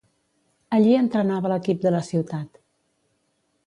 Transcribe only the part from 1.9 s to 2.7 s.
la ciutat.